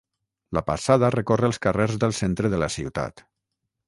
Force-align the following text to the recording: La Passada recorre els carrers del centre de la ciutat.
La 0.57 0.61
Passada 0.69 1.11
recorre 1.15 1.47
els 1.51 1.61
carrers 1.65 1.97
del 2.05 2.15
centre 2.21 2.51
de 2.55 2.63
la 2.65 2.71
ciutat. 2.77 3.23